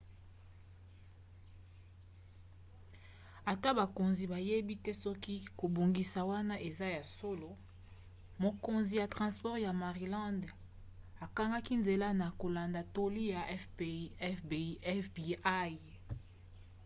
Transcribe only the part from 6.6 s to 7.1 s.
eza ya